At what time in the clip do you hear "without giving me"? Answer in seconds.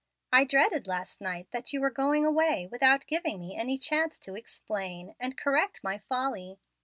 2.71-3.55